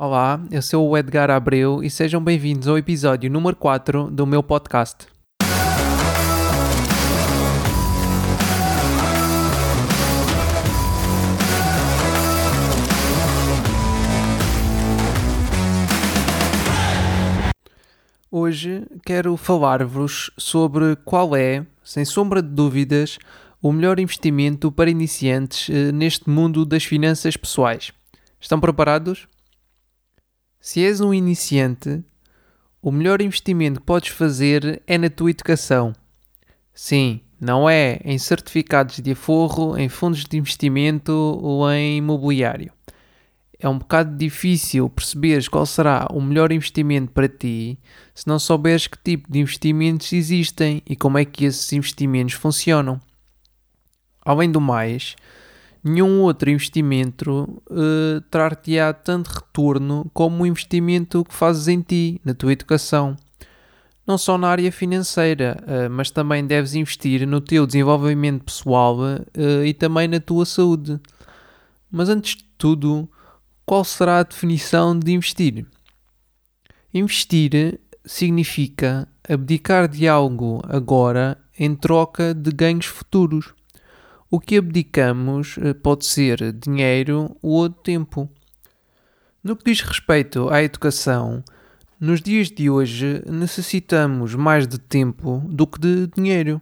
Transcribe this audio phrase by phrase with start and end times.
[0.00, 4.44] Olá, eu sou o Edgar Abreu e sejam bem-vindos ao episódio número 4 do meu
[4.44, 5.08] podcast.
[18.30, 23.18] Hoje quero falar-vos sobre qual é, sem sombra de dúvidas,
[23.60, 27.90] o melhor investimento para iniciantes eh, neste mundo das finanças pessoais.
[28.40, 29.26] Estão preparados?
[30.60, 32.02] Se és um iniciante,
[32.82, 35.92] o melhor investimento que podes fazer é na tua educação.
[36.74, 42.72] Sim, não é em certificados de aforro, em fundos de investimento ou em imobiliário.
[43.60, 47.78] É um bocado difícil perceberes qual será o melhor investimento para ti
[48.14, 53.00] se não souberes que tipo de investimentos existem e como é que esses investimentos funcionam.
[54.24, 55.16] Além do mais,
[55.82, 62.34] nenhum outro investimento uh, trar-te-á tanto retorno como o investimento que fazes em ti, na
[62.34, 63.16] tua educação.
[64.06, 69.64] Não só na área financeira, uh, mas também deves investir no teu desenvolvimento pessoal uh,
[69.64, 71.00] e também na tua saúde.
[71.90, 73.08] Mas antes de tudo,
[73.64, 75.66] qual será a definição de investir?
[76.92, 83.52] Investir significa abdicar de algo agora em troca de ganhos futuros.
[84.30, 88.28] O que abdicamos eh, pode ser dinheiro ou tempo.
[89.42, 91.42] No que diz respeito à educação,
[91.98, 96.60] nos dias de hoje necessitamos mais de tempo do que de dinheiro,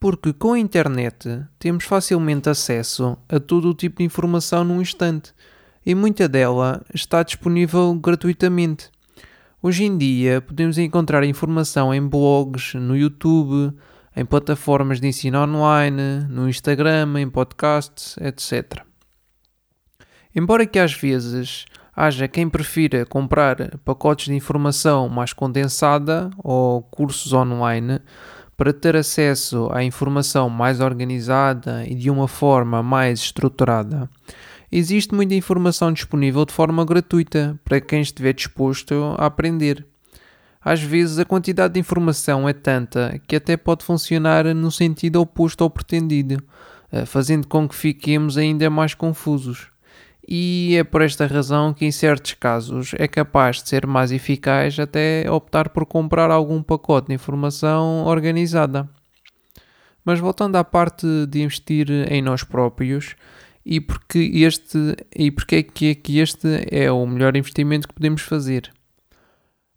[0.00, 5.32] porque com a internet temos facilmente acesso a todo o tipo de informação num instante
[5.86, 8.90] e muita dela está disponível gratuitamente.
[9.62, 13.72] Hoje em dia podemos encontrar informação em blogs, no YouTube,
[14.20, 18.82] em plataformas de ensino online, no Instagram, em podcasts, etc.
[20.36, 21.64] Embora que às vezes
[21.96, 27.98] haja quem prefira comprar pacotes de informação mais condensada ou cursos online
[28.58, 34.06] para ter acesso à informação mais organizada e de uma forma mais estruturada,
[34.70, 39.89] existe muita informação disponível de forma gratuita para quem estiver disposto a aprender.
[40.62, 45.64] Às vezes a quantidade de informação é tanta que até pode funcionar no sentido oposto
[45.64, 46.42] ao pretendido,
[46.92, 49.68] eh, fazendo com que fiquemos ainda mais confusos.
[50.28, 54.78] E é por esta razão que, em certos casos, é capaz de ser mais eficaz
[54.78, 58.88] até optar por comprar algum pacote de informação organizada.
[60.04, 63.16] Mas voltando à parte de investir em nós próprios,
[63.64, 67.94] e porque este e porque é que, é que este é o melhor investimento que
[67.94, 68.70] podemos fazer.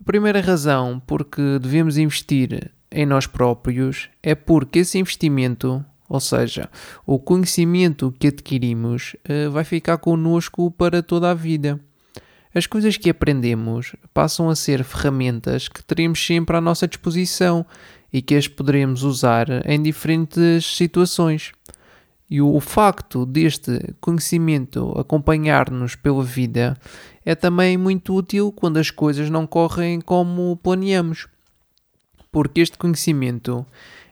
[0.00, 6.70] A primeira razão porque devemos investir em nós próprios é porque esse investimento, ou seja,
[7.04, 11.78] o conhecimento que adquirimos, eh, vai ficar connosco para toda a vida.
[12.54, 17.66] As coisas que aprendemos passam a ser ferramentas que teremos sempre à nossa disposição
[18.12, 21.52] e que as poderemos usar em diferentes situações.
[22.30, 26.76] E o facto deste conhecimento acompanhar-nos pela vida
[27.24, 31.26] é também muito útil quando as coisas não correm como planeamos,
[32.30, 33.66] porque este conhecimento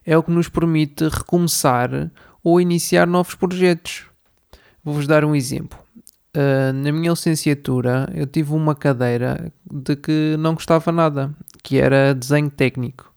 [0.05, 2.11] é o que nos permite recomeçar
[2.43, 4.07] ou iniciar novos projetos.
[4.83, 5.79] Vou-vos dar um exemplo.
[6.35, 12.15] Uh, na minha licenciatura, eu tive uma cadeira de que não gostava nada, que era
[12.15, 13.13] desenho técnico.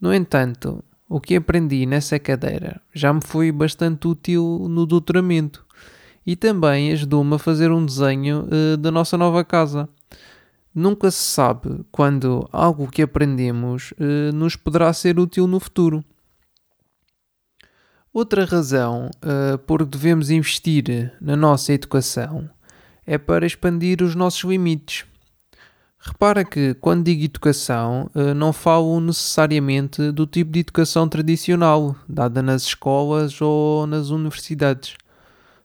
[0.00, 5.64] No entanto, o que aprendi nessa cadeira já me foi bastante útil no doutoramento
[6.26, 9.88] e também ajudou-me a fazer um desenho uh, da nossa nova casa.
[10.74, 16.04] Nunca se sabe quando algo que aprendemos uh, nos poderá ser útil no futuro.
[18.12, 22.50] Outra razão uh, por que devemos investir na nossa educação
[23.06, 25.04] é para expandir os nossos limites
[25.98, 32.40] Repara que, quando digo educação, eh, não falo necessariamente do tipo de educação tradicional, dada
[32.42, 34.94] nas escolas ou nas universidades.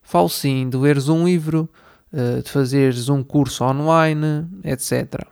[0.01, 1.69] Falo sim de leres um livro,
[2.11, 5.25] eh, de fazeres um curso online, etc.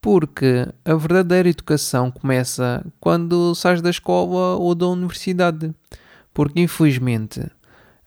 [0.00, 5.74] Porque a verdadeira educação começa quando sais da escola ou da universidade.
[6.32, 7.40] Porque, infelizmente,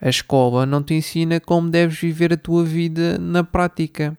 [0.02, 4.18] a escola não te ensina como deves viver a tua vida na prática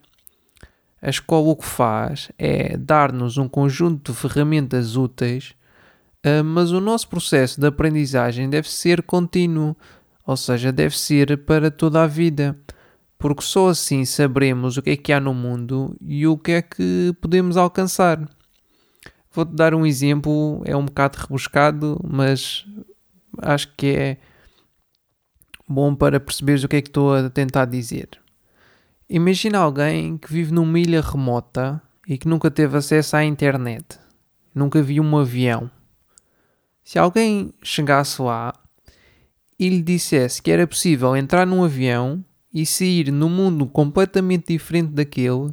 [1.03, 5.55] a escola o que faz é dar-nos um conjunto de ferramentas úteis,
[6.23, 9.77] ah, mas o nosso processo de aprendizagem deve ser contínuo,
[10.27, 12.57] ou seja, deve ser para toda a vida,
[13.19, 16.63] porque só assim saberemos o que é que há no mundo e o que é
[16.63, 18.29] que podemos alcançar.
[19.33, 22.67] Vou-te dar um exemplo, é um bocado rebuscado, mas
[23.39, 24.17] acho que é
[25.69, 28.09] bom para perceberes o que é que estou a tentar dizer.
[29.13, 33.99] Imagina alguém que vive numa ilha remota e que nunca teve acesso à internet,
[34.55, 35.69] nunca viu um avião.
[36.85, 38.55] Se alguém chegasse lá
[39.59, 42.25] e lhe dissesse que era possível entrar num avião
[42.55, 45.53] e sair num mundo completamente diferente daquele,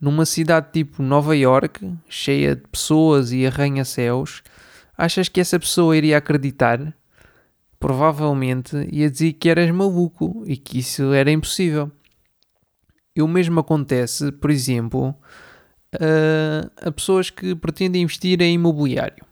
[0.00, 4.42] numa cidade tipo Nova York, cheia de pessoas e arranha-céus,
[4.96, 6.96] achas que essa pessoa iria acreditar?
[7.78, 11.92] Provavelmente ia dizer que eras maluco e que isso era impossível.
[13.14, 15.14] E o mesmo acontece, por exemplo,
[15.92, 19.24] a, a pessoas que pretendem investir em imobiliário.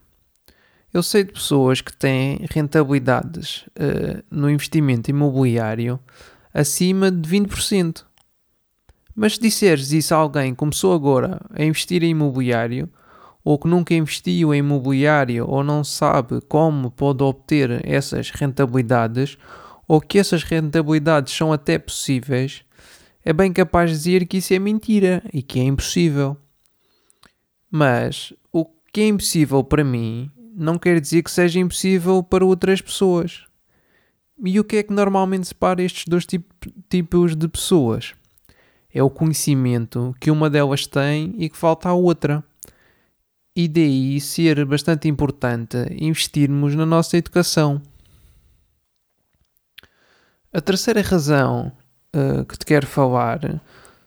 [0.93, 5.99] Eu sei de pessoas que têm rentabilidades uh, no investimento imobiliário
[6.53, 8.05] acima de 20%.
[9.15, 12.91] Mas se disseres isso a alguém que começou agora a investir em imobiliário,
[13.45, 19.37] ou que nunca investiu em imobiliário ou não sabe como pode obter essas rentabilidades,
[19.89, 22.65] ou que essas rentabilidades são até possíveis,
[23.25, 26.37] é bem capaz de dizer que isso é mentira e que é impossível.
[27.71, 32.81] Mas o que é impossível para mim não quer dizer que seja impossível para outras
[32.81, 33.45] pessoas.
[34.45, 36.27] E o que é que normalmente separa estes dois
[36.89, 38.13] tipos de pessoas?
[38.93, 42.45] É o conhecimento que uma delas tem e que falta à outra.
[43.55, 47.81] E daí ser bastante importante investirmos na nossa educação.
[50.53, 51.73] A terceira razão
[52.15, 53.61] uh, que te quero falar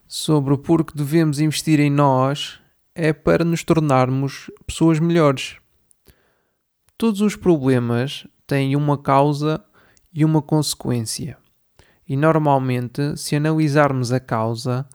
[0.06, 2.60] sobre o porquê devemos investir em nós
[2.94, 5.56] é para nos tornarmos pessoas melhores.
[6.96, 9.62] Todos os problemas têm uma causa
[10.14, 11.36] e uma consequência.
[12.08, 14.86] E normalmente, se analisarmos a causa,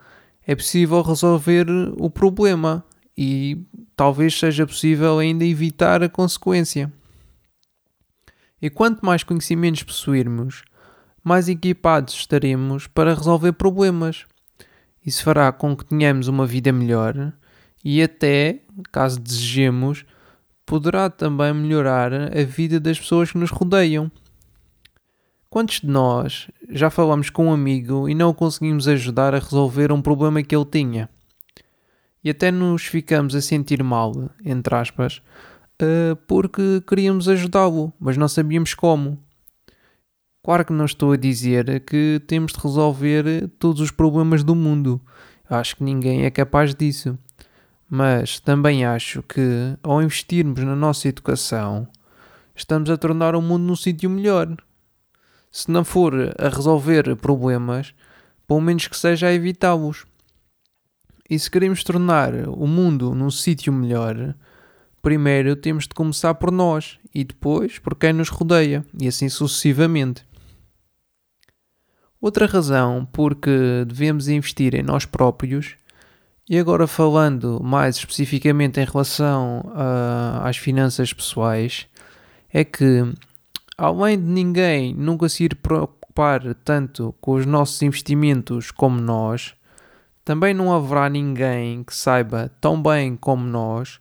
[0.47, 1.67] é possível resolver
[1.97, 2.83] o problema
[3.15, 3.63] e
[3.95, 6.91] talvez seja possível ainda evitar a consequência.
[8.59, 10.63] E quanto mais conhecimentos possuirmos,
[11.23, 14.25] mais equipados estaremos para resolver problemas.
[15.05, 17.33] Isso fará com que tenhamos uma vida melhor
[17.83, 18.59] e até,
[18.91, 20.05] caso desejemos,
[20.65, 24.11] poderá também melhorar a vida das pessoas que nos rodeiam.
[25.49, 29.91] Quantos de nós já falamos com um amigo e não o conseguimos ajudar a resolver
[29.91, 31.09] um problema que ele tinha?
[32.23, 35.21] E até nos ficamos a sentir mal, entre aspas,
[35.79, 39.17] eh, porque queríamos ajudá-lo, mas não sabíamos como.
[40.43, 44.99] Claro que não estou a dizer que temos de resolver todos os problemas do mundo.
[45.47, 47.15] Acho que ninguém é capaz disso.
[47.87, 51.87] Mas também acho que, ao investirmos na nossa educação,
[52.55, 54.57] estamos a tornar o mundo num sítio melhor.
[55.51, 57.93] Se não for a resolver problemas,
[58.47, 60.05] pelo menos que seja a evitá-los.
[61.29, 64.33] E se queremos tornar o mundo num sítio melhor,
[65.03, 70.30] primeiro temos de começar por nós e depois por quem nos rodeia, e assim sucessivamente.
[72.21, 75.75] Outra razão por que devemos investir em nós próprios
[76.47, 81.87] e agora falando mais especificamente em relação uh, às finanças pessoais,
[82.53, 83.11] é que
[83.75, 89.55] além de ninguém nunca se ir preocupar tanto com os nossos investimentos como nós,
[90.23, 93.99] também não haverá ninguém que saiba tão bem como nós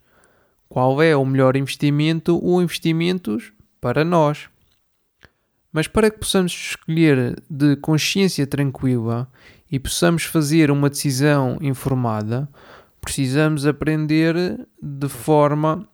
[0.69, 4.49] qual é o melhor investimento ou investimentos para nós.
[5.73, 9.31] Mas para que possamos escolher de consciência tranquila
[9.71, 12.49] e possamos fazer uma decisão informada,
[13.01, 14.35] precisamos aprender
[14.83, 15.89] de forma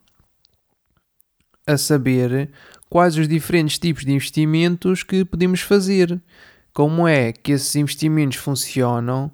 [1.67, 2.51] a saber
[2.89, 6.21] quais os diferentes tipos de investimentos que podemos fazer,
[6.73, 9.31] como é que esses investimentos funcionam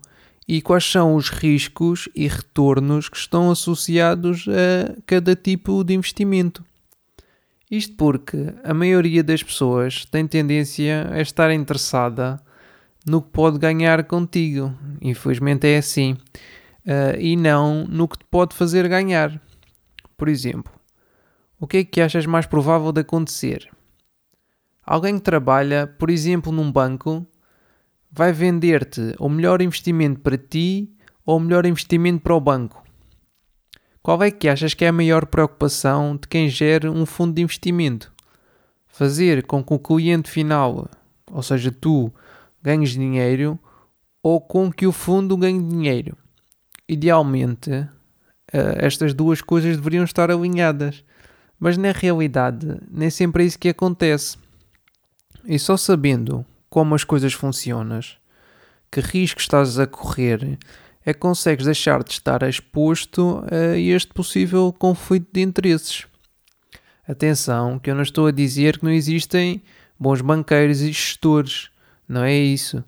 [0.48, 6.64] e quais são os riscos e retornos que estão associados a cada tipo de investimento.
[7.72, 12.38] Isto porque a maioria das pessoas tem tendência a estar interessada
[13.06, 14.74] no que pode ganhar contigo.
[15.00, 16.12] Infelizmente é assim.
[16.84, 19.40] Uh, e não no que te pode fazer ganhar.
[20.18, 20.70] Por exemplo,
[21.58, 23.70] o que é que achas mais provável de acontecer?
[24.84, 27.26] Alguém que trabalha, por exemplo, num banco,
[28.10, 32.84] vai vender-te o melhor investimento para ti ou o melhor investimento para o banco.
[34.02, 37.42] Qual é que achas que é a maior preocupação de quem gera um fundo de
[37.42, 38.12] investimento?
[38.88, 40.88] Fazer com que o cliente final,
[41.30, 42.12] ou seja, tu,
[42.60, 43.56] ganhes dinheiro
[44.20, 46.16] ou com que o fundo ganhe dinheiro.
[46.88, 47.70] Idealmente,
[48.52, 51.04] eh, estas duas coisas deveriam estar alinhadas,
[51.58, 54.36] mas na realidade nem sempre é isso que acontece.
[55.44, 58.00] E só sabendo como as coisas funcionam,
[58.90, 60.58] que risco estás a correr
[61.04, 66.06] é que consegues deixar de estar exposto a este possível conflito de interesses.
[67.06, 69.62] Atenção, que eu não estou a dizer que não existem
[69.98, 71.70] bons banqueiros e gestores,
[72.08, 72.84] não é isso.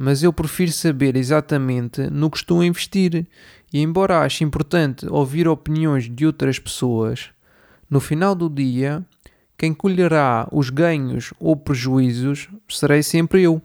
[0.00, 3.26] mas eu prefiro saber exatamente no que estou a investir.
[3.72, 7.30] E embora ache importante ouvir opiniões de outras pessoas,
[7.90, 9.04] no final do dia,
[9.58, 13.60] quem colherá os ganhos ou prejuízos serei sempre eu.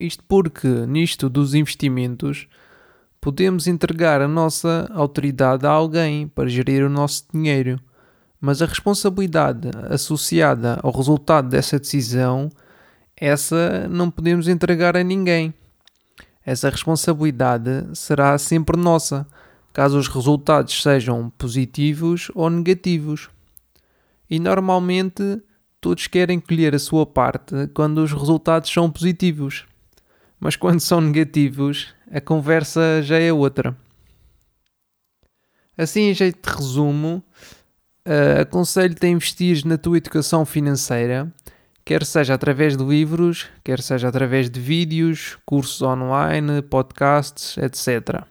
[0.00, 2.46] Isto porque, nisto dos investimentos,
[3.20, 7.80] podemos entregar a nossa autoridade a alguém para gerir o nosso dinheiro,
[8.40, 12.48] mas a responsabilidade associada ao resultado dessa decisão
[13.20, 15.52] essa não podemos entregar a ninguém.
[16.46, 19.26] Essa responsabilidade será sempre nossa,
[19.72, 23.28] caso os resultados sejam positivos ou negativos.
[24.30, 25.42] E normalmente
[25.80, 29.66] todos querem colher a sua parte quando os resultados são positivos.
[30.40, 33.76] Mas quando são negativos, a conversa já é outra.
[35.76, 37.22] Assim, em jeito de resumo,
[38.06, 41.32] uh, aconselho-te a investir na tua educação financeira
[41.88, 48.26] quer seja através de livros, quer seja através de vídeos, cursos online, podcasts, etc.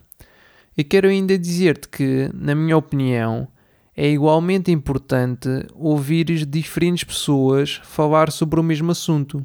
[0.78, 3.48] E quero ainda dizer-te que, na minha opinião,
[3.96, 9.44] é igualmente importante ouvires diferentes pessoas falar sobre o mesmo assunto,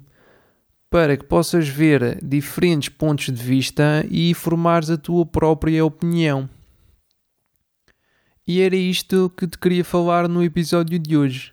[0.92, 6.46] para que possas ver diferentes pontos de vista e formares a tua própria opinião.
[8.46, 11.50] E era isto que te queria falar no episódio de hoje.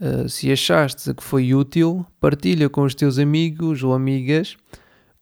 [0.00, 4.56] Uh, se achaste que foi útil, partilha com os teus amigos ou amigas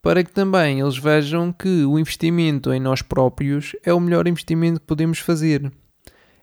[0.03, 4.81] para que também eles vejam que o investimento em nós próprios é o melhor investimento
[4.81, 5.73] que podemos fazer.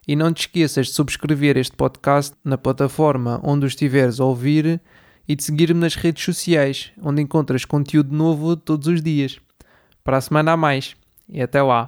[0.06, 4.82] E não te esqueças de subscrever este podcast na plataforma onde o estiveres a ouvir
[5.26, 9.38] e de seguir-me nas redes sociais, onde encontras conteúdo novo todos os dias.
[10.02, 10.94] Para a semana a mais.
[11.28, 11.82] E até lá!